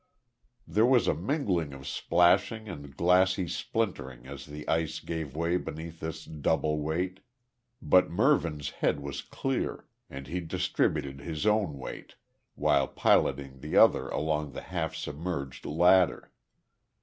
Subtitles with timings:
[0.65, 5.99] There was a mingling of splashing and glassy splintering as the ice gave way beneath
[5.99, 7.19] this double weight,
[7.83, 12.15] but Mervyn's head was clear, and he distributed his own weight
[12.55, 16.31] while piloting the other along the half submerged ladder.